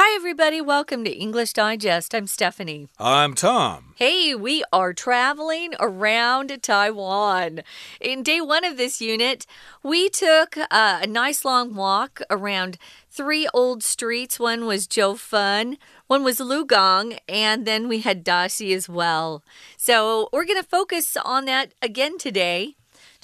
[0.00, 0.60] Hi, everybody.
[0.60, 2.14] Welcome to English Digest.
[2.14, 2.86] I'm Stephanie.
[3.00, 3.94] I'm Tom.
[3.96, 7.62] Hey, we are traveling around Taiwan.
[8.00, 9.44] In day one of this unit,
[9.82, 12.78] we took uh, a nice long walk around
[13.10, 14.38] three old streets.
[14.38, 19.42] One was Jiufen, one was Lugang, and then we had Dashi as well.
[19.76, 22.76] So we're going to focus on that again today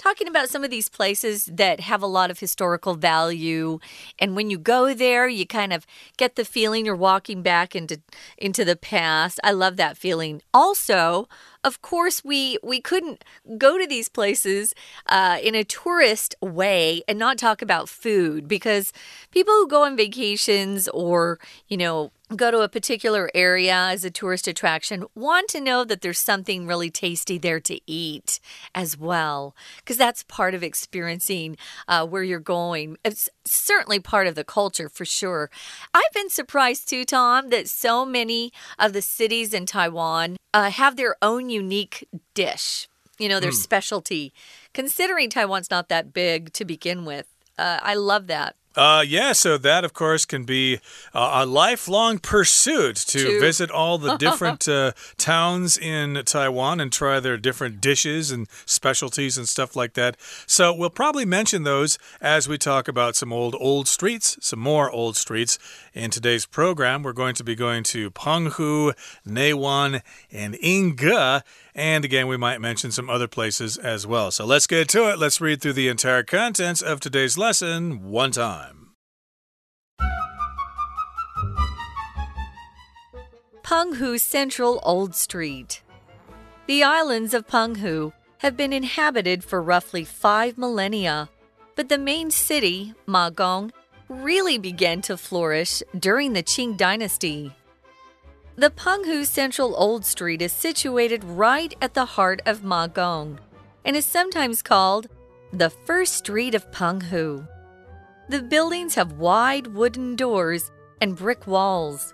[0.05, 3.79] talking about some of these places that have a lot of historical value.
[4.19, 7.99] And when you go there, you kind of get the feeling you're walking back into
[8.37, 9.39] into the past.
[9.43, 10.43] I love that feeling.
[10.53, 11.27] Also,
[11.63, 13.25] of course, we we couldn't
[13.57, 14.75] go to these places
[15.07, 18.93] uh, in a tourist way and not talk about food because
[19.31, 24.09] people who go on vacations or you know go to a particular area as a
[24.09, 28.39] tourist attraction want to know that there's something really tasty there to eat
[28.73, 31.55] as well because that's part of experiencing
[31.87, 32.97] uh, where you're going.
[33.03, 35.51] It's certainly part of the culture for sure.
[35.93, 40.95] I've been surprised too tom that so many of the cities in taiwan uh, have
[40.95, 42.87] their own unique dish
[43.19, 43.55] you know their mm.
[43.55, 44.33] specialty.
[44.73, 49.57] Considering taiwan's not that big to begin with uh, i love that uh, yeah, so
[49.57, 50.79] that, of course, can be
[51.13, 53.39] uh, a lifelong pursuit to, to.
[53.39, 59.37] visit all the different uh, towns in Taiwan and try their different dishes and specialties
[59.37, 60.17] and stuff like that.
[60.45, 64.89] So we'll probably mention those as we talk about some old, old streets, some more
[64.91, 65.57] old streets.
[65.93, 68.93] In today's program, we're going to be going to Penghu,
[69.25, 71.41] Neiwan, and Yingge.
[71.75, 74.31] And again, we might mention some other places as well.
[74.31, 75.19] So let's get to it.
[75.19, 78.93] Let's read through the entire contents of today's lesson one time.
[83.61, 85.81] Penghu Central Old Street.
[86.67, 91.29] The islands of Penghu have been inhabited for roughly five millennia,
[91.75, 93.71] but the main city, Magong,
[94.07, 97.53] really began to flourish during the Qing dynasty.
[98.57, 103.37] The Penghu Central Old Street is situated right at the heart of Magong
[103.83, 105.07] and is sometimes called
[105.51, 107.45] the First Street of Penghu.
[108.29, 110.71] The buildings have wide wooden doors
[111.01, 112.13] and brick walls.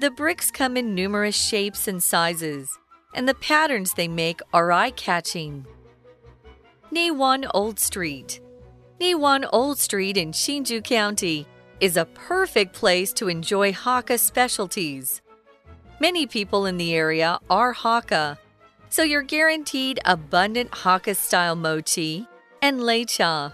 [0.00, 2.76] The bricks come in numerous shapes and sizes,
[3.14, 5.64] and the patterns they make are eye catching.
[6.92, 8.40] Neiwan Old Street
[9.00, 11.46] Neiwan Old Street in Hsinchu County
[11.78, 15.22] is a perfect place to enjoy Hakka specialties.
[16.00, 18.38] Many people in the area are Hakka,
[18.88, 22.28] so you're guaranteed abundant Hakka style mochi
[22.62, 23.52] and leicha.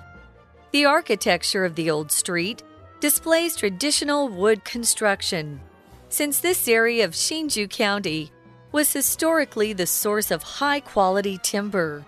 [0.71, 2.63] The architecture of the old street
[3.01, 5.59] displays traditional wood construction,
[6.11, 8.31] since this area of Hsinchu County
[8.73, 12.05] was historically the source of high quality timber.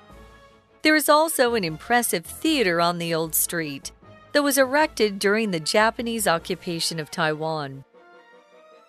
[0.82, 3.90] There is also an impressive theater on the old street
[4.32, 7.84] that was erected during the Japanese occupation of Taiwan.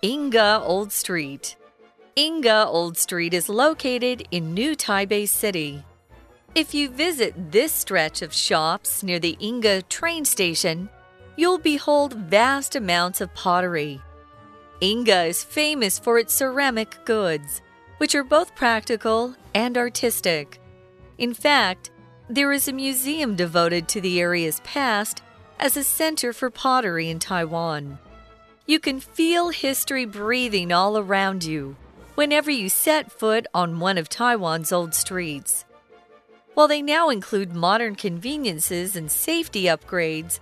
[0.07, 1.57] Yingge Old Street.
[2.16, 5.84] Yingge Old Street is located in New Taipei City.
[6.56, 10.88] If you visit this stretch of shops near the Yingge train station,
[11.35, 14.00] you'll behold vast amounts of pottery.
[14.81, 17.62] Yingge is famous for its ceramic goods,
[17.97, 20.62] which are both practical and artistic.
[21.18, 21.91] In fact,
[22.29, 25.22] there is a museum devoted to the area's past
[25.59, 28.00] as a center for pottery in Taiwan.
[28.69, 31.78] You can feel history breathing all around you
[32.16, 35.63] whenever you set foot on one of Taiwan's old streets.
[36.53, 40.41] While they now include modern conveniences and safety upgrades,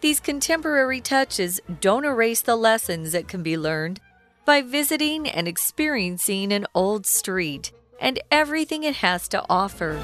[0.00, 4.00] these contemporary touches don't erase the lessons that can be learned
[4.46, 10.00] by visiting and experiencing an old street and everything it has to offer.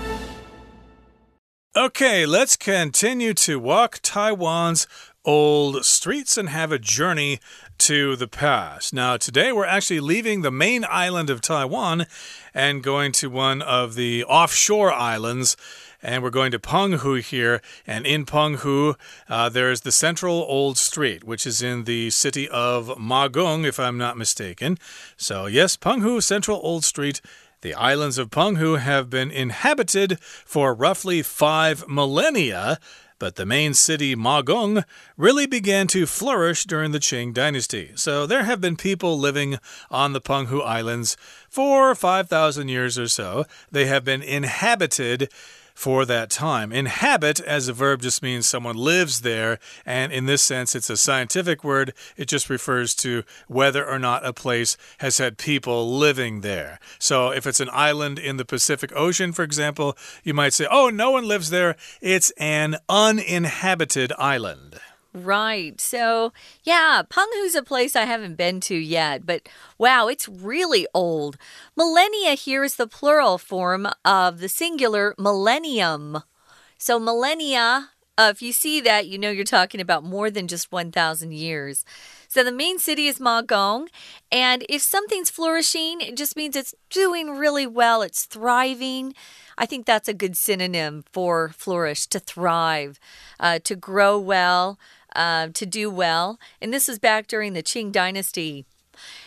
[1.74, 4.86] Okay, let's continue to walk Taiwan's
[5.24, 7.38] old streets and have a journey
[7.78, 8.92] to the past.
[8.92, 12.06] Now, today we're actually leaving the main island of Taiwan
[12.54, 15.56] and going to one of the offshore islands.
[16.02, 17.62] And we're going to Penghu here.
[17.86, 18.96] And in Penghu,
[19.28, 23.98] uh, there's the Central Old Street, which is in the city of Magong, if I'm
[23.98, 24.78] not mistaken.
[25.16, 27.20] So, yes, Penghu Central Old Street.
[27.60, 32.80] The islands of Penghu have been inhabited for roughly five millennia
[33.22, 34.84] but the main city, Magong,
[35.16, 37.92] really began to flourish during the Qing dynasty.
[37.94, 39.60] So there have been people living
[39.92, 41.16] on the Penghu Islands
[41.48, 43.44] for 5,000 years or so.
[43.70, 45.30] They have been inhabited
[45.74, 46.72] for that time.
[46.72, 50.96] Inhabit as a verb just means someone lives there, and in this sense, it's a
[50.96, 51.92] scientific word.
[52.16, 56.78] It just refers to whether or not a place has had people living there.
[56.98, 60.90] So if it's an island in the Pacific Ocean, for example, you might say, oh,
[60.90, 61.76] no one lives there.
[62.00, 64.80] It's an uninhabited island.
[65.14, 65.78] Right.
[65.78, 66.32] So,
[66.64, 71.36] yeah, Penghu's a place I haven't been to yet, but wow, it's really old.
[71.76, 76.22] Millennia here is the plural form of the singular millennium.
[76.78, 80.72] So, millennia, uh, if you see that, you know you're talking about more than just
[80.72, 81.84] 1,000 years.
[82.26, 83.88] So, the main city is Magong,
[84.30, 89.14] and if something's flourishing, it just means it's doing really well, it's thriving.
[89.58, 92.98] I think that's a good synonym for flourish, to thrive,
[93.38, 94.78] uh, to grow well
[95.14, 98.66] uh, to do well, and this was back during the Qing Dynasty.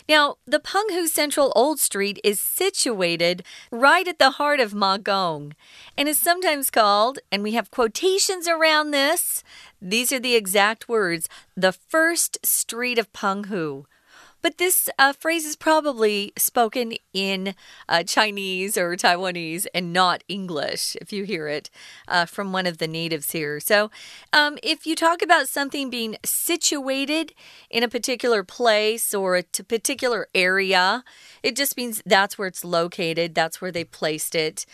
[0.08, 5.54] Now, the Penghu Central Old Street is situated right at the heart of Magong
[5.98, 9.44] and is sometimes called, and we have quotations around this,
[9.82, 13.86] these are the exact words, the first street of Penghu.
[14.46, 17.56] But this uh, phrase is probably spoken in
[17.90, 21.72] uh, Chinese or Taiwanese and not English, if you hear it
[22.08, 23.60] uh, from one of the natives here.
[23.60, 23.90] So,
[24.34, 27.34] um, if you talk about something being situated
[27.72, 31.04] in a particular place or a particular area,
[31.42, 34.68] it just means that's where it's located, that's where they placed it.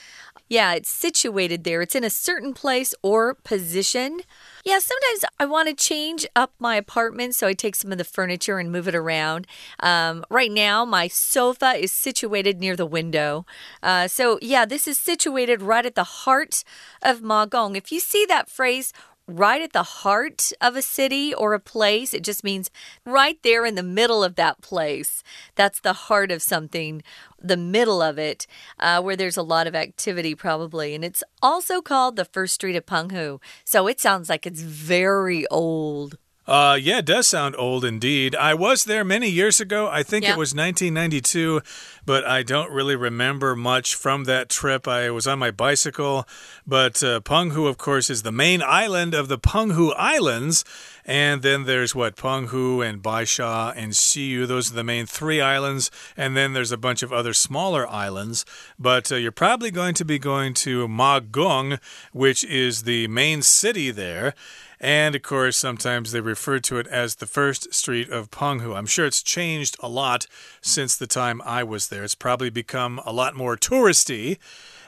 [0.50, 1.82] Yeah, it's situated there.
[1.82, 4.20] It's in a certain place or position.
[4.64, 8.04] Yeah, sometimes I want to change up my apartment, so I take some of the
[8.04, 9.48] furniture and move it around.
[9.80, 13.46] Um, right now, my sofa is situated near the window.
[13.82, 16.64] Uh, so, yeah, this is situated right at the heart
[17.02, 17.76] of Magong.
[17.76, 18.94] If you see that phrase,
[19.28, 22.14] right at the heart of a city or a place.
[22.14, 22.70] It just means
[23.06, 25.24] right there in the middle of that place.
[25.56, 27.04] That's the heart of something,
[27.42, 28.48] the middle of it,
[28.80, 30.96] uh, where there's a lot of activity, probably.
[30.96, 33.42] And it's also called the First Street of Penghu.
[33.66, 36.18] So it sounds like it's very old.
[36.52, 38.36] Uh, yeah, it does sound old indeed.
[38.36, 39.88] I was there many years ago.
[39.88, 40.32] I think yeah.
[40.34, 41.62] it was 1992,
[42.06, 44.86] but I don't really remember much from that trip.
[44.86, 46.28] I was on my bicycle,
[46.68, 50.66] but uh, Penghu, of course, is the main island of the Penghu Islands.
[51.06, 54.46] And then there's what Penghu and Baisha and Xiyu.
[54.46, 55.90] Those are the main three islands.
[56.18, 58.44] And then there's a bunch of other smaller islands.
[58.78, 61.80] But uh, you're probably going to be going to Magong,
[62.12, 64.36] which is the main city there.
[64.84, 68.76] And of course, sometimes they refer to it as the first street of Penghu.
[68.76, 70.26] I'm sure it's changed a lot
[70.60, 72.04] since the time I was there.
[72.04, 74.40] It's probably become a lot more touristy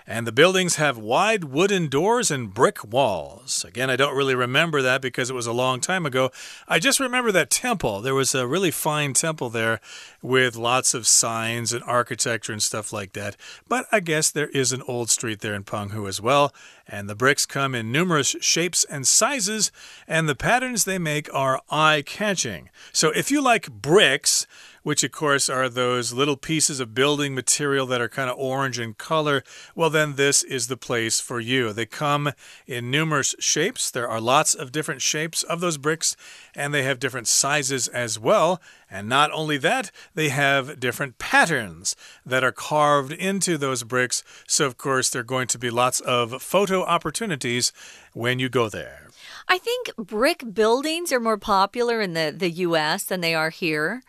[0.06, 3.64] and the buildings have wide wooden doors and brick walls.
[3.66, 6.32] Again, I don't really remember that because it was a long time ago.
[6.68, 8.02] I just remember that temple.
[8.02, 9.80] There was a really fine temple there
[10.22, 13.36] with lots of signs and architecture and stuff like that.
[13.68, 16.54] But I guess there is an old street there in Penghu as well.
[16.88, 19.72] And the bricks come in numerous shapes and sizes,
[20.06, 22.70] and the patterns they make are eye catching.
[22.92, 24.46] So if you like bricks,
[24.84, 28.80] which of course are those little pieces of building material that are kind of orange
[28.80, 29.44] in color,
[29.76, 31.74] well, then this is the place for you.
[31.74, 32.34] They come
[32.68, 33.90] in numerous shapes.
[33.90, 36.16] There are lots of different shapes of those bricks,
[36.54, 38.62] and they have different sizes as well.
[38.90, 41.96] And not only that, they have different patterns
[42.26, 44.24] that are carved into those bricks.
[44.48, 47.74] So, of course, there are going to be lots of photo opportunities
[48.14, 49.08] when you go there.
[49.48, 54.04] I think brick buildings are more popular in the, the US than they are here.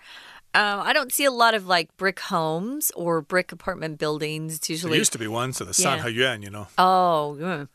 [0.55, 4.57] Um, I don't see a lot of like brick homes or brick apartment buildings.
[4.57, 6.05] It's usually there used to be one, so the San yeah.
[6.05, 6.69] Sanheyuan, you know.
[6.79, 7.67] Oh,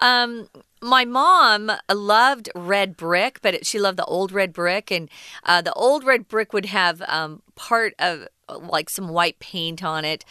[0.00, 0.48] um,
[0.82, 5.08] my mom loved red brick, but it, she loved the old red brick, and
[5.44, 10.04] uh, the old red brick would have um, part of like some white paint on
[10.04, 10.24] it.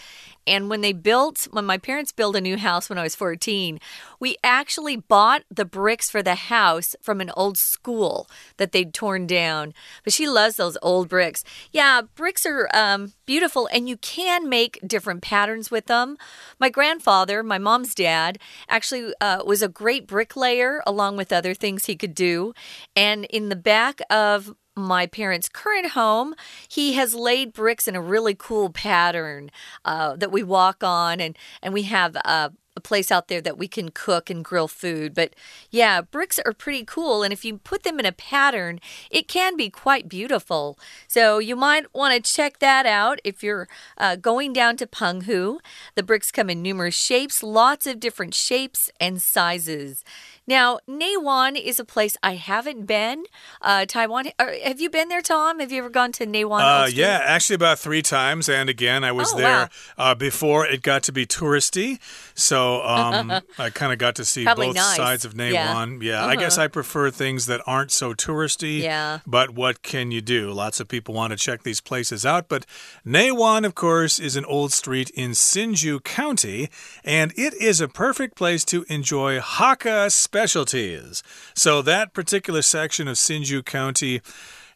[0.47, 3.79] And when they built, when my parents built a new house when I was 14,
[4.19, 9.25] we actually bought the bricks for the house from an old school that they'd torn
[9.25, 9.73] down.
[10.03, 11.43] But she loves those old bricks.
[11.71, 16.17] Yeah, bricks are um, beautiful and you can make different patterns with them.
[16.59, 18.37] My grandfather, my mom's dad,
[18.69, 22.53] actually uh, was a great bricklayer along with other things he could do.
[22.95, 26.35] And in the back of my parents' current home,
[26.67, 29.51] he has laid bricks in a really cool pattern
[29.83, 33.57] uh, that we walk on, and and we have uh, a place out there that
[33.57, 35.13] we can cook and grill food.
[35.13, 35.33] But
[35.69, 37.23] yeah, bricks are pretty cool.
[37.23, 38.79] And if you put them in a pattern,
[39.09, 40.77] it can be quite beautiful.
[41.07, 43.67] So you might want to check that out if you're
[43.97, 45.59] uh, going down to Penghu.
[45.95, 50.03] The bricks come in numerous shapes, lots of different shapes and sizes.
[50.47, 53.23] Now, Neiwan is a place I haven't been.
[53.61, 54.25] Uh, Taiwan.
[54.37, 55.59] have you been there, Tom?
[55.59, 56.61] Have you ever gone to Neiwan?
[56.61, 58.47] Uh, yeah, actually about three times.
[58.47, 60.11] And again, I was oh, there wow.
[60.11, 61.99] uh, before it got to be touristy.
[62.35, 64.95] So um, I kind of got to see Probably both nice.
[64.95, 66.01] sides of Neiwan.
[66.03, 66.33] Yeah, yeah -huh.
[66.33, 66.65] I guess uh-huh.
[66.65, 68.81] I prefer things that aren't so touristy.
[68.81, 69.19] Yeah.
[69.25, 70.53] But what can you do?
[70.53, 72.47] Lots of people want to check these places out.
[72.47, 72.65] But
[73.03, 76.69] Neiwan, of course, is an old street in Hsinchu County,
[77.03, 81.23] and it is a perfect place to enjoy Hakka specialties.
[81.53, 84.21] So that particular section of Hsinchu County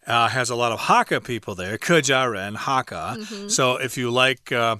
[0.08, 3.18] uh, has a lot of Hakka people there, Kejiaren, Hakka.
[3.18, 3.50] Mm -hmm.
[3.50, 4.78] So if you like uh,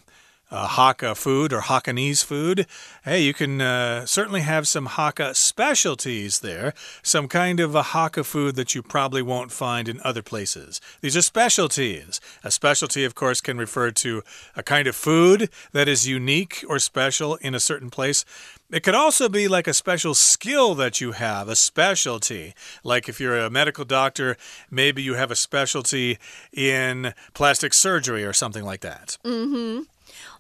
[0.52, 2.66] uh, Hakka food or Hakkanese food,
[3.04, 6.74] hey, you can uh, certainly have some Hakka specialties there.
[7.04, 10.82] Some kind of a Hakka food that you probably won't find in other places.
[11.02, 12.20] These are specialties.
[12.44, 14.24] A specialty, of course, can refer to
[14.56, 18.26] a kind of food that is unique or special in a certain place.
[18.72, 22.54] It could also be like a special skill that you have, a specialty.
[22.84, 24.38] Like if you're a medical doctor,
[24.70, 26.20] maybe you have a specialty
[26.54, 29.18] in plastic surgery or something like that.
[29.26, 29.82] Mm hmm.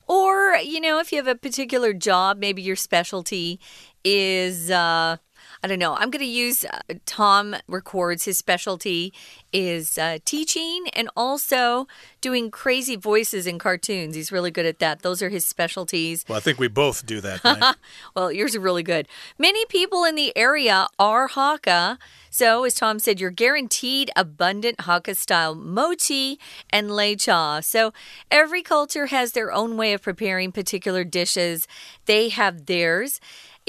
[0.09, 3.59] Or, you know, if you have a particular job, maybe your specialty
[4.03, 4.71] is.
[4.71, 5.17] Uh,
[5.61, 5.95] I don't know.
[5.95, 9.13] I'm going to use uh, Tom records his specialty
[9.51, 11.87] is uh, teaching and also
[12.21, 14.15] doing crazy voices in cartoons.
[14.15, 15.01] He's really good at that.
[15.01, 16.23] Those are his specialties.
[16.29, 17.43] Well, I think we both do that.
[17.43, 17.75] Right?
[18.15, 19.07] well, yours are really good.
[19.37, 21.97] Many people in the area are Hakka.
[22.29, 26.39] So, as Tom said, you're guaranteed abundant Hakka style mochi
[26.69, 27.63] and leicha.
[27.63, 27.91] So,
[28.29, 31.67] every culture has their own way of preparing particular dishes,
[32.05, 33.19] they have theirs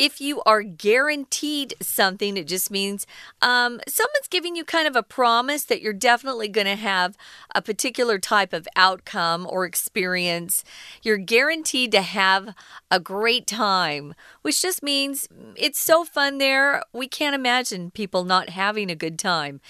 [0.01, 3.07] if you are guaranteed something, it just means
[3.43, 7.19] um, someone's giving you kind of a promise that you're definitely going to have
[7.55, 10.65] a particular type of outcome or experience.
[11.03, 12.55] You're guaranteed to have
[12.91, 16.83] a great time, which just means it's so fun there.
[16.95, 19.61] We can't imagine people not having a good time.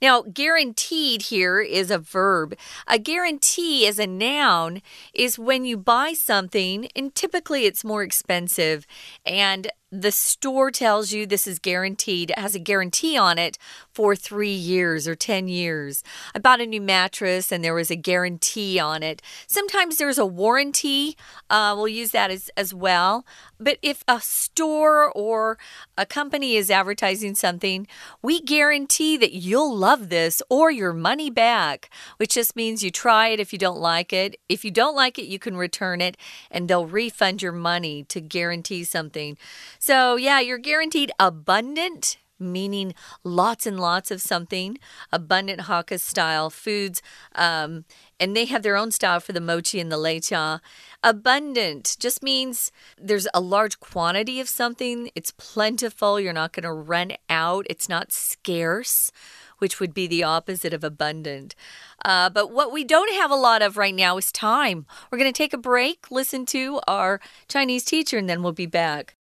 [0.00, 2.56] Now, guaranteed here is a verb.
[2.86, 4.82] A guarantee as a noun
[5.12, 8.86] is when you buy something, and typically it's more expensive,
[9.26, 13.58] and the store tells you this is guaranteed, It has a guarantee on it
[13.92, 16.02] for three years or 10 years.
[16.34, 19.20] I bought a new mattress and there was a guarantee on it.
[19.46, 21.16] Sometimes there's a warranty.
[21.48, 23.24] Uh, we'll use that as, as well.
[23.58, 25.58] But if a store or
[25.98, 27.86] a company is advertising something,
[28.22, 33.28] we guarantee that you'll love this or your money back, which just means you try
[33.28, 34.36] it if you don't like it.
[34.48, 36.16] If you don't like it, you can return it
[36.50, 39.36] and they'll refund your money to guarantee something.
[39.78, 44.78] So, yeah, you're guaranteed abundant meaning lots and lots of something,
[45.12, 47.02] abundant Hakka style foods.
[47.34, 47.84] Um,
[48.18, 50.60] and they have their own style for the mochi and the leicha.
[51.02, 56.72] Abundant just means there's a large quantity of something, it's plentiful, you're not going to
[56.72, 59.10] run out, it's not scarce.
[59.58, 61.54] Which would be the opposite of abundant.
[62.02, 64.86] Uh, but what we don't have a lot of right now is time.
[65.10, 68.64] We're going to take a break, listen to our Chinese teacher, and then we'll be
[68.64, 69.16] back.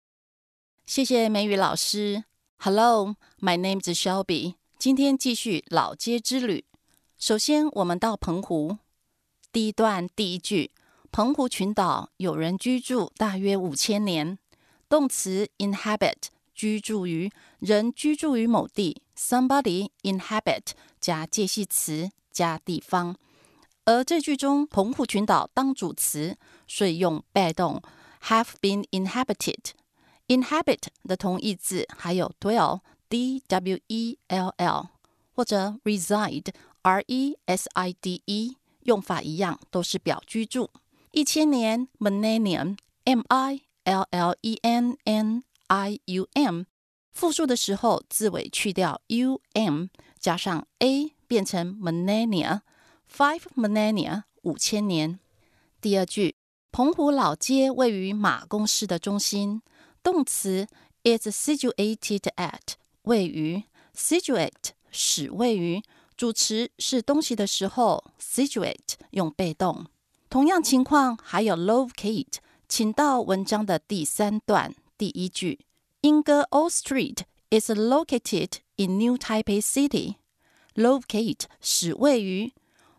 [0.87, 2.25] 谢谢美语老师。
[2.59, 4.55] Hello, my name is Shelby.
[4.79, 6.65] 今天继续老街之旅。
[7.19, 8.79] 首先，我们到澎湖。
[9.53, 10.73] 第一段第一句：
[11.13, 14.39] 澎湖群岛有人居住大约五千年。
[14.89, 16.15] 动词 inhabit
[16.55, 19.03] 居住于，人居住于某地。
[19.17, 23.17] Somebody inhabit 加介系词加地方。
[23.85, 26.37] 而这句中，澎湖群岛当主词，
[26.67, 27.81] 所以用被动
[28.25, 29.71] have been inhabited。
[30.29, 34.89] Inhabit 的同义字还有 dwell，d w e l l，
[35.33, 40.71] 或者 reside，r e s i d e，用法一样，都是表居住。
[41.13, 46.65] 一千年 millennium，m i l l e n n i u m，
[47.13, 49.87] 复数的时候字尾去掉 u m，
[50.19, 55.19] 加上 a 变成 millennia，five millennia，五千年。
[55.81, 56.37] 第二句，
[56.73, 59.63] 澎湖老街位于马公市的中心。
[60.07, 60.69] 动词
[61.03, 65.83] is situated at 位于 situate 位于，situate 使位于，
[66.17, 69.87] 主词是东西的时候，situate 用被动。
[70.31, 72.35] 同样情况还有 locate，
[72.69, 75.67] 请到文章的第三段第一句。
[76.03, 80.15] 莺歌 Old Street is located in New Taipei City.
[80.77, 82.53] Locate 使位于，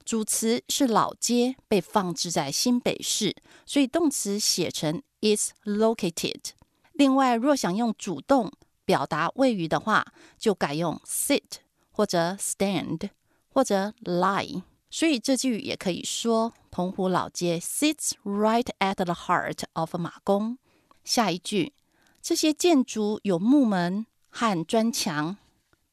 [0.03, 3.33] 主词是老街，被放置在新北市，
[3.65, 6.56] 所以动词写成 is located。
[6.97, 8.51] 另外，若想用主动
[8.83, 10.03] 表达谓语的话，
[10.39, 11.43] 就改用 sit
[11.91, 13.11] 或者 stand
[13.49, 14.63] 或者 lie。
[14.89, 20.57] 所以这句也可以说：澎湖老街 sits right at the heart of 马公。
[21.03, 21.73] 下一句，
[22.19, 25.37] 这些建筑有木门和砖墙。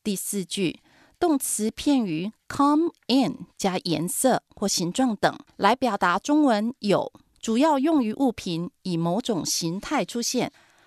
[0.02, 0.80] 第四句，
[1.18, 10.50] 动词片语 come in 加颜色或形状等来表达中文有，主要用于物品以某种形态出现。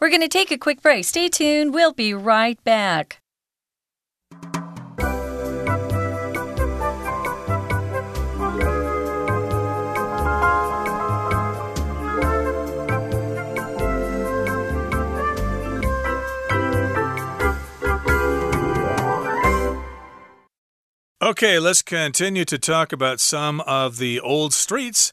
[0.00, 1.04] We're going to take a quick break.
[1.04, 1.72] Stay tuned.
[1.72, 3.20] We'll be right back.
[21.24, 25.10] Okay, let's continue to talk about some of the old streets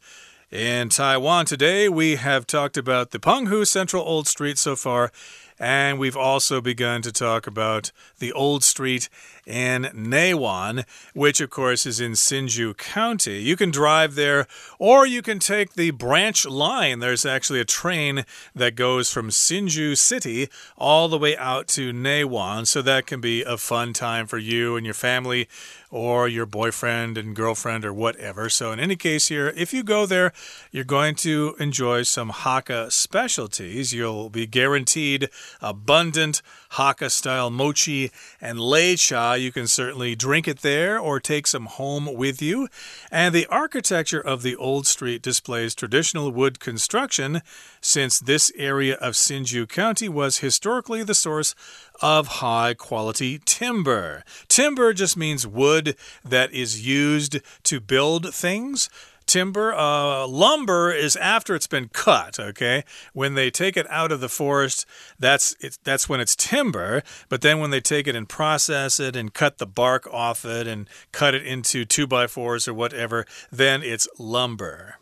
[0.52, 1.46] in Taiwan.
[1.46, 5.12] Today, we have talked about the Penghu Central Old Street so far,
[5.58, 9.08] and we've also begun to talk about the old street
[9.46, 13.42] in Neiwan, which of course is in Hsinchu County.
[13.42, 14.48] You can drive there
[14.80, 17.00] or you can take the branch line.
[17.00, 22.68] There's actually a train that goes from Hsinchu City all the way out to Neiwan,
[22.68, 25.48] so that can be a fun time for you and your family
[25.92, 28.50] or your boyfriend and girlfriend or whatever.
[28.50, 30.32] So, in any case, here, if you go there,
[30.72, 33.94] you're going to enjoy some Hakka specialties.
[33.94, 35.30] You'll be guaranteed
[35.62, 36.42] abundant
[36.74, 39.18] Hakka style mochi and leicha.
[39.18, 42.68] Ah, you can certainly drink it there or take some home with you.
[43.12, 47.42] And the architecture of the old street displays traditional wood construction,
[47.82, 51.56] since this area of Hsinchu County was historically the source
[52.02, 54.24] of high quality timber.
[54.48, 58.90] Timber just means wood that is used to build things
[59.32, 59.74] timber.
[59.74, 62.40] Uh, lumber is after it's been cut.
[62.40, 62.84] Okay,
[63.14, 64.86] when they take it out of the forest,
[65.18, 67.02] that's it, that's when it's timber.
[67.30, 70.68] But then when they take it and process it and cut the bark off it
[70.68, 74.98] and cut it into two by fours or whatever, then it's lumber.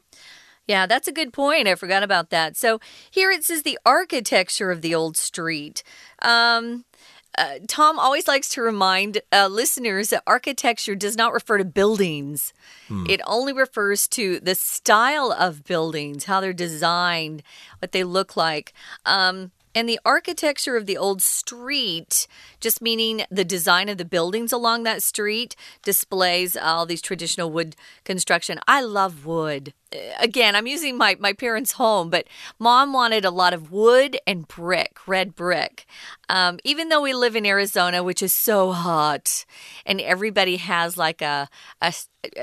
[0.68, 1.68] Yeah, that's a good point.
[1.68, 2.56] I forgot about that.
[2.56, 5.82] So here it says the architecture of the old street.
[6.22, 6.86] Um,
[7.40, 12.54] uh, Tom always likes to remind uh, listeners that architecture does not refer to buildings.
[12.90, 13.06] Hmm.
[13.10, 17.42] It only refers to the style of buildings, how they're designed,
[17.80, 18.74] what they look like.
[19.06, 22.28] Um, and the architecture of the old street,
[22.60, 27.76] just meaning the design of the buildings along that street, displays all these traditional wood
[28.04, 28.60] construction.
[28.68, 29.74] I love wood.
[29.94, 32.28] Uh, again, I'm using my, my parents' home, but
[32.58, 35.86] mom wanted a lot of wood and brick, red brick.
[36.30, 39.46] Um, even though we live in Arizona, which is so hot,
[39.86, 41.48] and everybody has like a,
[41.82, 41.94] a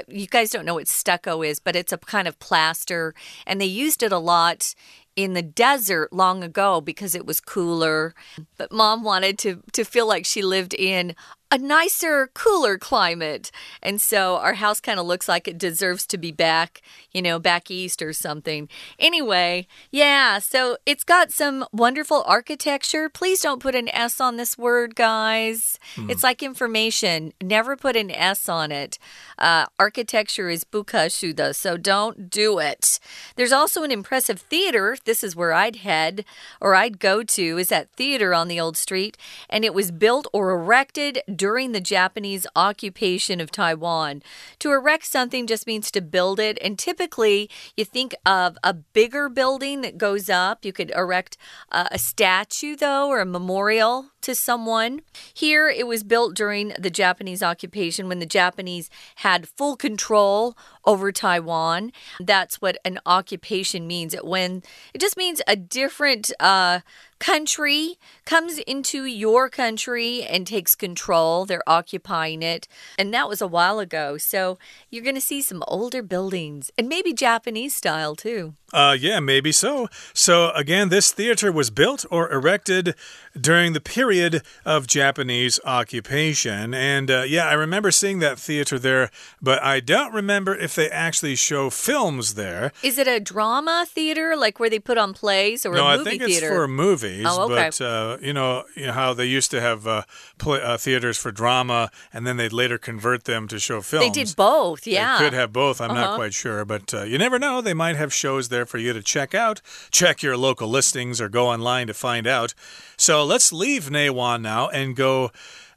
[0.08, 3.14] you guys don't know what stucco is, but it's a kind of plaster,
[3.46, 4.74] and they used it a lot
[5.16, 8.14] in the desert long ago because it was cooler.
[8.56, 11.16] But mom wanted to, to feel like she lived in
[11.50, 13.50] a nicer, cooler climate.
[13.82, 16.82] And so our house kind of looks like it deserves to be back,
[17.12, 18.68] you know, back east or something.
[18.98, 23.08] Anyway, yeah, so it's got some wonderful architecture.
[23.08, 25.78] Please don't put an S on this word, guys.
[25.94, 26.10] Hmm.
[26.10, 27.32] It's like information.
[27.40, 28.98] Never put an S on it.
[29.38, 32.98] Uh, architecture is bukashuda, so don't do it.
[33.36, 34.96] There's also an impressive theater.
[35.04, 36.24] This is where I'd head
[36.60, 39.16] or I'd go to, is that theater on the old street.
[39.48, 44.22] And it was built or erected during the Japanese occupation of Taiwan.
[44.60, 49.28] To erect something just means to build it, and typically you think of a bigger
[49.28, 50.64] building that goes up.
[50.64, 51.36] You could erect
[51.70, 55.02] uh, a statue, though, or a memorial to someone.
[55.32, 61.12] Here, it was built during the Japanese occupation when the Japanese had full control over
[61.12, 61.92] Taiwan.
[62.20, 64.14] That's what an occupation means.
[64.14, 64.62] It when
[64.94, 66.80] it just means a different uh,
[67.18, 71.46] country comes into your country and takes control.
[71.46, 72.68] They're occupying it.
[72.98, 74.18] And that was a while ago.
[74.18, 74.58] So
[74.90, 78.54] you're going to see some older buildings and maybe Japanese style too.
[78.72, 79.88] Uh, yeah, maybe so.
[80.12, 82.96] So, again, this theater was built or erected
[83.40, 86.74] during the period of Japanese occupation.
[86.74, 90.88] And uh, yeah, I remember seeing that theater there, but I don't remember if they
[90.90, 92.72] actually show films there.
[92.82, 96.00] Is it a drama theater, like where they put on plays, or no, a movie
[96.00, 96.46] I think theater?
[96.46, 97.26] it's for movies.
[97.28, 97.54] Oh, okay.
[97.54, 100.02] But uh, you, know, you know how they used to have uh,
[100.38, 104.06] play, uh, theaters for drama, and then they'd later convert them to show films.
[104.06, 105.18] They did both, yeah.
[105.18, 105.80] They could have both.
[105.80, 105.94] I'm -huh.
[105.94, 106.16] not uh-huh.
[106.16, 107.62] quite sure, but uh, you never know.
[107.62, 109.60] They might have shows there for you to check out.
[109.90, 112.54] Check your local listings or go online to find out.
[112.96, 115.30] So let's leave Neiwan now and go.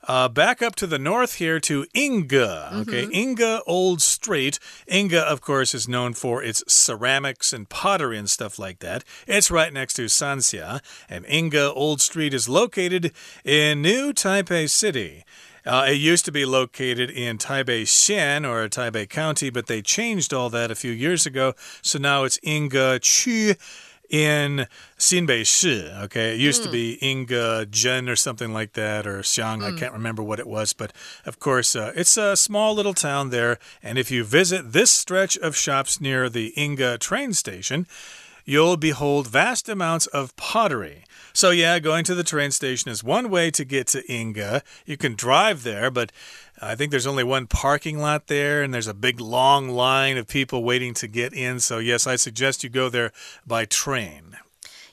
[0.08, 2.34] Uh, back up to the north here to Yingge.
[2.34, 3.14] Okay, mm -hmm.
[3.14, 4.60] Yingge Old Street.
[4.88, 9.04] Yingge, of course, is known for its ceramics and pottery and stuff like that.
[9.28, 13.12] It's right next to Sanxia, and Yingge Old Street is located
[13.44, 15.24] in New Taipei City.
[15.66, 20.34] Uh, it used to be located in Taipei Xian or Taipei County, but they changed
[20.34, 21.54] all that a few years ago.
[21.82, 23.56] So now it's Yingge Qu
[24.10, 24.68] in
[24.98, 25.90] Xinbei Shi.
[26.04, 26.66] Okay, it used mm.
[26.66, 29.60] to be Yingge Zhen or something like that, or Xiang.
[29.60, 29.74] Mm.
[29.74, 30.92] I can't remember what it was, but
[31.26, 33.60] of course, uh, it's a small little town there.
[33.84, 37.88] And if you visit this stretch of shops near the Yingge train station,
[38.46, 41.04] you'll behold vast amounts of pottery.
[41.34, 44.62] So, yeah, going to the train station is one way to get to Yingge.
[44.86, 46.12] You can drive there, but
[46.62, 50.28] I think there's only one parking lot there, and there's a big long line of
[50.28, 51.60] people waiting to get in.
[51.60, 53.12] So, yes, I suggest you go there
[53.46, 54.38] by train.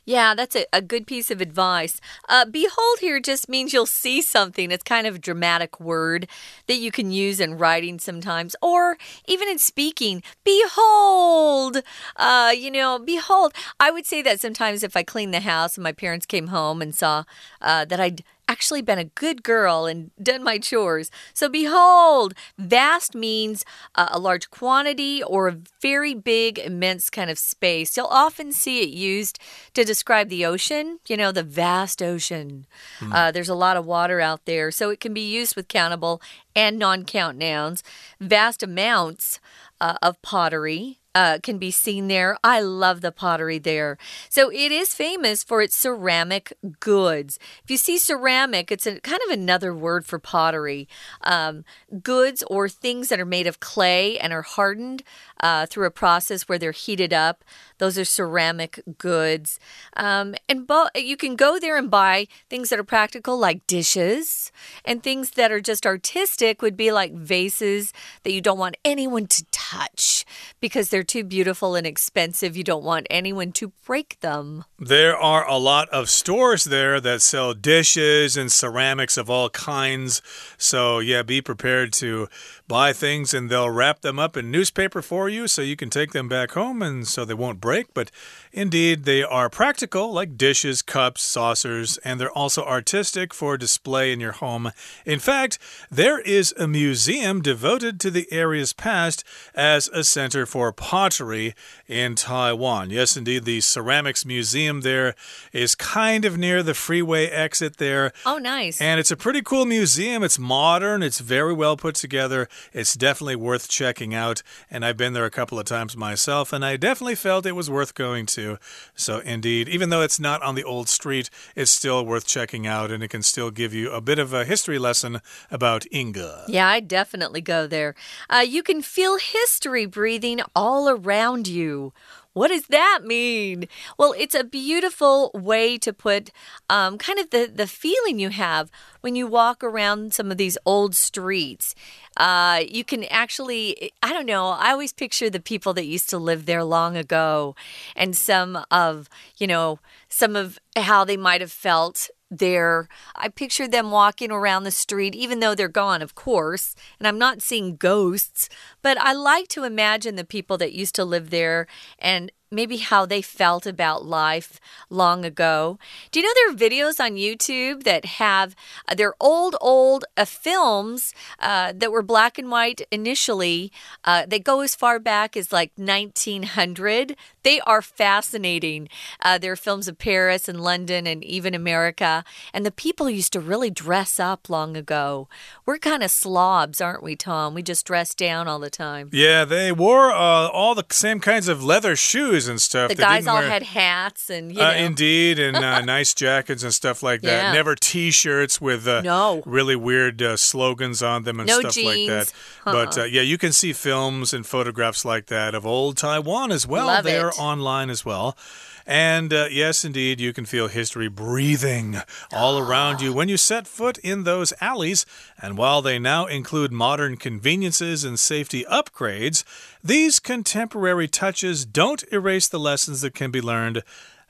[0.09, 2.01] Yeah, that's a, a good piece of advice.
[2.29, 4.71] Uh, behold here just means you'll see something.
[4.71, 6.29] It's kind of a dramatic word
[6.69, 10.23] that you can use in writing sometimes, or even in speaking.
[10.45, 11.79] Behold,
[12.15, 13.53] uh, you know, behold.
[13.81, 16.81] I would say that sometimes if I cleaned the house and my parents came home
[16.81, 17.25] and saw
[17.61, 21.11] uh, that I'd actually been a good girl and done my chores.
[21.35, 27.39] So, behold, vast means uh, a large quantity or a very big, immense kind of
[27.39, 27.97] space.
[27.97, 29.39] You'll often see it used
[29.75, 32.67] to describe the ocean, you know, the vast ocean.
[33.01, 33.13] Mm.
[33.13, 36.21] Uh, there's a lot of water out there, so it can be used with countable
[36.55, 37.83] and non count nouns.
[38.21, 39.41] Vast amounts
[39.81, 42.37] uh, of pottery uh, can be seen there.
[42.45, 43.97] I love the pottery there.
[44.29, 47.39] So it is famous for its ceramic goods.
[47.65, 50.87] If you see ceramic, it's a, kind of another word for pottery.
[51.23, 51.65] Um,
[52.03, 55.03] goods or things that are made of clay and are hardened
[55.41, 57.45] uh, through a process where they're heated up.
[57.79, 59.59] Those are ceramic goods.
[59.97, 64.53] Um, and you can go there and buy things that are practical, like dishes,
[64.85, 69.27] and things that are just artistic would be like vases that you don't want anyone
[69.29, 70.27] to touch
[70.61, 72.57] because they're too beautiful and expensive.
[72.57, 74.65] You don't want anyone to break them.
[74.79, 80.23] There are a lot of stores there that sell dishes and ceramics of all kinds.
[80.59, 82.29] So, yeah, be prepared to
[82.69, 86.13] buy things and they'll wrap them up in newspaper for you so you can take
[86.13, 87.95] them back home and so they won't break.
[87.95, 88.11] But
[88.57, 94.19] indeed, they are practical, like dishes, cups, saucers, and they're also artistic for display in
[94.19, 94.73] your home.
[95.05, 95.59] In fact,
[95.91, 99.23] there is a museum devoted to the area's past
[99.55, 101.55] as a center for pottery
[101.87, 102.91] in Taiwan.
[102.91, 105.15] Yes, indeed, the Ceramics Museum there
[105.53, 108.13] is kind of near the freeway exit there.
[108.25, 108.81] Oh, nice.
[108.81, 110.23] And it's a pretty cool museum.
[110.23, 112.49] It's modern, it's very well put together.
[112.73, 114.43] It's definitely worth checking out.
[114.71, 117.71] And I've been there a couple of times myself, and I definitely felt it was
[117.71, 118.46] worth going to.
[118.95, 122.91] So, indeed, even though it's not on the old street, it's still worth checking out,
[122.91, 126.45] and it can still give you a bit of a history lesson about Yingge.
[126.49, 127.95] Yeah, I definitely go there.
[128.29, 131.93] Uh, you can feel history breathing all around you.
[132.37, 133.67] What does that mean?
[133.97, 136.31] Well, it's a beautiful way to put
[136.69, 138.71] um, kind of the, the feeling you have
[139.01, 141.75] when you walk around some of these old streets.
[142.15, 146.19] Uh, you can actually, I don't know, I always picture the people that used to
[146.19, 147.57] live there long ago
[147.97, 149.79] and some of, you know,
[150.11, 152.89] some of how they might have felt there.
[153.15, 157.19] I picture them walking around the street, even though they're gone, of course, and I'm
[157.19, 158.49] not seeing ghosts,
[158.83, 161.67] but I like to imagine the people that used to live there
[161.99, 165.79] and maybe how they felt about life long ago.
[166.11, 168.57] Do you know there are videos on YouTube that have
[168.89, 173.71] uh, their old, old uh, films uh, that were black and white initially?
[174.05, 177.15] Uh, they go as far back as like 1900.
[177.43, 178.89] They are fascinating.
[179.21, 182.25] Uh, there are films of Paris and London and even America.
[182.55, 185.29] And the people used to really dress up long ago.
[185.67, 187.53] We're kind of slobs, aren't we, Tom?
[187.55, 189.11] We just dress down all the time.
[189.13, 192.89] Yeah, they wore uh, all the same kinds of leather shoes and stuff.
[192.89, 196.63] The they guys all wear, had hats and you uh, indeed, and uh, nice jackets
[196.63, 197.43] and stuff like that.
[197.45, 197.53] Yeah.
[197.53, 201.87] Never T-shirts with uh, no really weird uh, slogans on them and no stuff jeans.
[201.87, 202.33] like that.
[202.65, 202.73] -huh.
[202.73, 206.67] But uh, yeah, you can see films and photographs like that of old Taiwan as
[206.67, 206.87] well.
[206.87, 207.39] Love They're it.
[207.39, 208.37] online as well.
[208.87, 211.97] And uh, yes, indeed, you can feel history breathing
[212.33, 215.05] all around you when you set foot in those alleys.
[215.43, 219.43] And while they now include modern conveniences and safety upgrades,
[219.83, 223.83] these contemporary touches don't erase the lessons that can be learned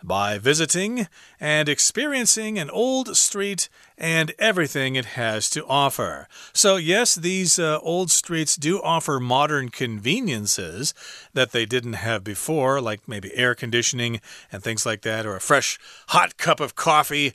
[0.03, 1.09] by visiting
[1.41, 6.29] and experiencing an old street and everything it has to offer.
[6.53, 10.93] So, yes, these uh, old streets do offer modern conveniences
[11.33, 14.21] that they didn't have before, like maybe air conditioning
[14.53, 15.79] and things like that, or a fresh
[16.09, 17.33] hot cup of coffee.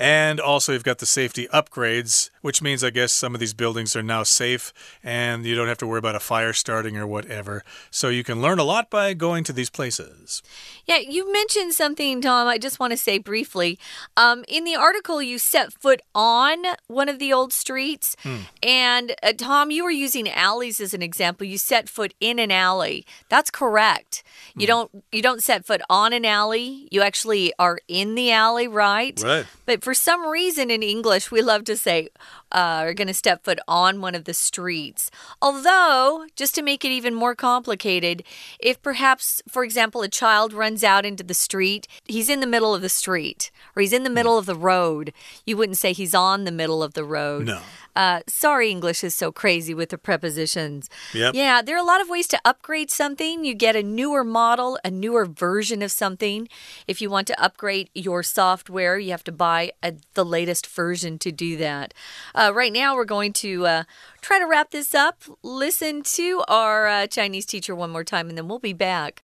[0.00, 3.96] And also, you've got the safety upgrades, which means, I guess, some of these buildings
[3.96, 7.64] are now safe and you don't have to worry about a fire starting or whatever.
[7.90, 10.40] So, you can learn a lot by going to these places.
[10.86, 13.78] Yeah, you mentioned something, Tom, I just want to say briefly.
[14.16, 18.16] Um, in the article, you set foot on one of the old streets.
[18.62, 21.46] And uh, Tom, you were using alleys as an example.
[21.46, 23.04] You set foot in an alley.
[23.28, 24.22] That's correct.
[24.56, 26.88] You don't you don't set foot on an alley.
[26.90, 29.20] You actually are in the alley, right?
[29.22, 29.46] Right.
[29.66, 32.10] But for some reason in English, we love to say,
[32.52, 35.10] uh, are going to step foot on one of the streets.
[35.40, 38.22] Although, just to make it even more complicated,
[38.60, 42.74] if perhaps, for example, a child runs out into the street, he's in the middle
[42.74, 45.14] of the street or he's in the middle of the road,
[45.46, 47.46] you wouldn't say he's on the middle of the road.
[47.46, 47.62] No.
[47.97, 50.89] Uh, sorry, English is so crazy with the prepositions.
[51.13, 51.35] Yep.
[51.35, 53.45] Yeah, there are a lot of ways to upgrade something.
[53.45, 56.47] You get a newer model, a newer version of something.
[56.87, 61.19] If you want to upgrade your software, you have to buy a, the latest version
[61.19, 61.93] to do that.
[62.33, 63.83] Uh, right now, we're going to uh,
[64.21, 65.23] try to wrap this up.
[65.43, 69.23] Listen to our uh, Chinese teacher one more time, and then we'll be back.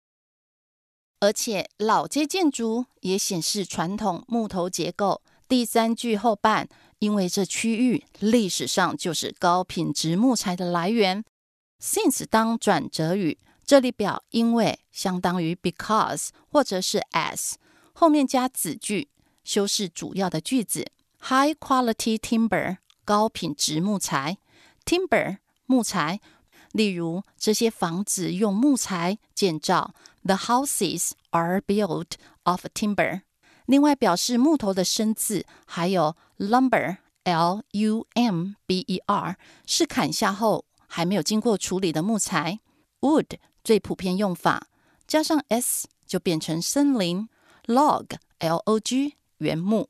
[1.20, 5.22] 而且老街建筑也显示传统木头结构。
[5.48, 6.68] 第三句后半，
[7.01, 11.25] 因为这区域历史上就是高品质木材的来源。
[11.81, 17.53] since 当转折语，这里表因为相当于 because 或者是 as，
[17.91, 19.09] 后面加子句，
[19.43, 20.91] 修饰主要的句子。
[21.23, 24.37] High quality timber 高品质木材
[24.85, 26.21] ，timber 木材。
[26.71, 32.11] 例如，这些房子用木材建造，The houses are built
[32.43, 33.23] of timber。
[33.65, 42.59] 另外，表示木头的生字还有 lumber，l u m b e r，是砍下后还没有经过处理的木材。
[43.01, 44.67] Wood 最普遍用法，
[45.07, 47.29] 加上 s 就变成森林
[47.65, 49.89] ，log，l o g 原木。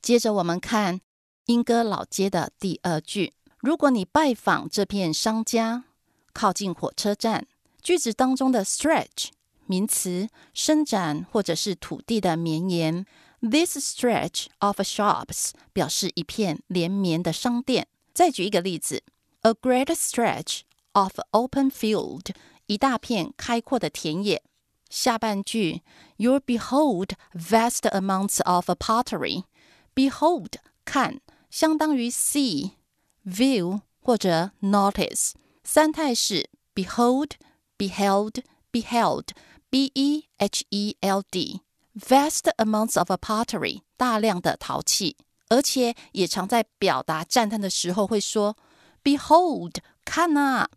[0.00, 1.00] 接着我们看
[1.46, 5.84] 莺歌老街的第二句，如果你拜访这片商家，
[6.32, 7.46] 靠近火车站，
[7.80, 9.28] 句子当中的 stretch
[9.65, 13.05] 名词，伸展或者是土地的绵延。
[13.41, 17.87] This stretch of shops 表示一片连绵的商店。
[18.13, 19.03] 再举一个例子，
[19.41, 20.61] A great stretch
[20.93, 22.33] of open field，
[22.65, 24.41] 一大片开阔的田野。
[24.89, 25.81] 下半句，
[26.17, 30.53] You'll behold vast amounts of pottery。Behold
[30.85, 31.19] 看，
[31.51, 35.33] 相当于 see、view 或者 notice。
[35.63, 39.27] 三态是 behold、beheld、beheld。
[39.72, 41.62] B E H E L D
[41.98, 45.16] vast amounts of pottery 大量的陶器，
[45.48, 48.54] 而且也常在表达赞叹的时候会说
[49.02, 50.68] Behold 看啊！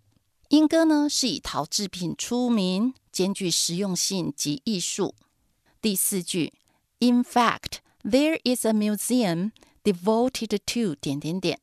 [0.48, 5.14] 莺歌呢是以陶制品出名，兼具实用性及艺术。
[5.82, 6.54] 第四句
[7.00, 9.52] ，In fact there is a museum
[9.84, 11.60] devoted to 点点点，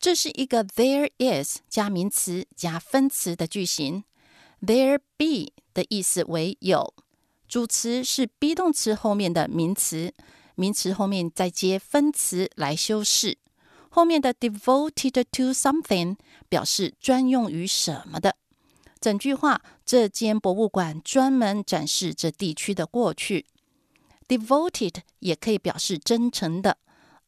[0.00, 4.02] 这是一个 there is 加名词加分词的句型。
[4.66, 6.92] There be 的意思为有，
[7.46, 10.12] 主词是 be 动词后面的名词，
[10.56, 13.38] 名词后面再接分词来修饰。
[13.88, 16.16] 后面的 devoted to something
[16.48, 18.34] 表示专用于什么的。
[19.00, 23.46] 整句话，这间博物馆专门展示这地区的过去。
[24.26, 26.78] devoted 也可以表示真诚的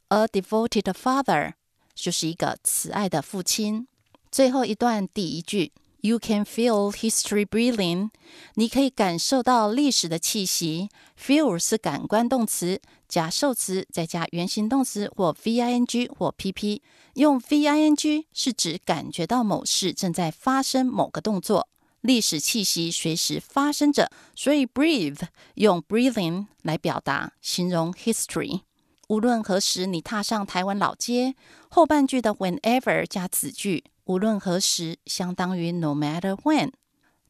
[0.08, 1.52] ，a devoted father
[1.94, 3.86] 就是一个慈爱的父亲。
[4.32, 5.70] 最后一段第一句。
[6.00, 8.10] You can feel history breathing。
[8.54, 10.88] 你可以感受到历史的气息。
[11.20, 16.80] Feel 是感官动词，加受词，再加原形动词或 v-i-n-g 或 pp。
[17.14, 21.68] 用 v-i-n-g 是指感觉到某事正在发生某个动作，
[22.02, 24.08] 历史气息随时发生着。
[24.36, 25.22] 所以 breathe
[25.54, 28.60] 用 breathing 来表达，形容 history。
[29.08, 31.34] 无论何时你踏上台湾老街，
[31.70, 33.82] 后半句的 whenever 加子句。
[34.08, 36.72] 无论何时，相当于 no matter when。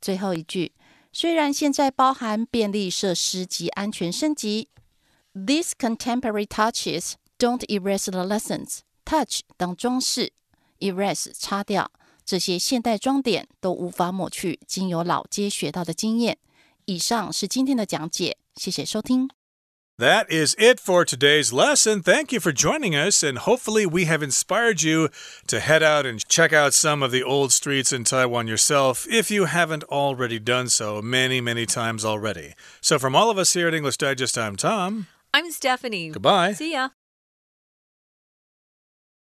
[0.01, 0.73] 最后一句，
[1.13, 4.69] 虽然现在包含便利设施及安全升级
[5.35, 8.79] ，these contemporary touches don't erase the lessons。
[9.05, 10.33] touch 当装饰
[10.79, 11.91] ，erase 擦掉，
[12.25, 16.39] 这些现代装点都无法抹去经由老街学到的经验。
[16.85, 19.29] 以上是今天的讲解，谢谢收听。
[19.99, 22.03] That is it for today's lesson.
[22.05, 25.09] Thank you for joining us, and hopefully, we have inspired you
[25.49, 29.29] to head out and check out some of the old streets in Taiwan yourself if
[29.29, 32.55] you haven't already done so many, many times already.
[32.81, 35.09] So, from all of us here at English Digest, I'm Tom.
[35.35, 36.11] I'm Stephanie.
[36.11, 36.53] Goodbye.
[36.53, 36.91] See ya.